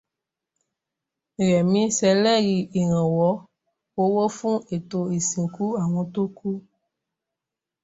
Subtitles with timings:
[1.49, 3.31] Rẹ̀mí ṣèlérí ìrànwọ́
[4.01, 6.49] owó fún ètò ìsìnkú àwọn tó kú.